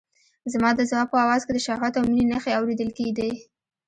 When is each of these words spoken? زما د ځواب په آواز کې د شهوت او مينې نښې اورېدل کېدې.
زما 0.53 0.69
د 0.75 0.81
ځواب 0.89 1.07
په 1.11 1.17
آواز 1.25 1.41
کې 1.45 1.51
د 1.53 1.59
شهوت 1.65 1.93
او 1.99 2.05
مينې 2.11 2.25
نښې 2.31 2.51
اورېدل 2.59 2.89
کېدې. 2.97 3.31